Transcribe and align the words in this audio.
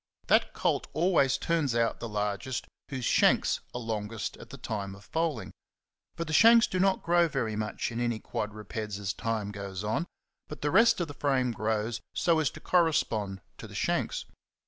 That 0.25 0.53
colt 0.53 0.87
always 0.93 1.37
turns 1.37 1.75
out 1.75 1.99
the 1.99 2.09
largest 2.09 2.65
whose 2.89 3.05
shanks 3.05 3.59
are 3.71 3.79
longest 3.79 4.35
at 4.37 4.49
the 4.49 4.57
time 4.57 4.95
of 4.95 5.05
foaling. 5.05 5.51
For 6.15 6.25
the 6.25 6.33
shanks 6.33 6.65
do 6.65 6.79
not 6.79 7.03
grow 7.03 7.25
'5 7.25 7.33
very 7.33 7.55
much 7.55 7.91
in 7.91 7.99
any 7.99 8.17
CHAPTER 8.17 8.31
I. 8.31 8.31
19 8.31 8.31
quadrupeds 8.57 8.97
as 8.99 9.13
time 9.13 9.51
goes 9.51 9.83
on, 9.83 10.07
but 10.47 10.63
the 10.63 10.71
rest 10.71 11.01
of 11.01 11.07
the 11.07 11.13
frame 11.13 11.51
grows 11.51 12.01
so 12.15 12.39
as 12.39 12.49
to 12.49 12.59
correspond 12.59 13.41
to 13.59 13.67
the 13.67 13.75
shanks. 13.75 14.25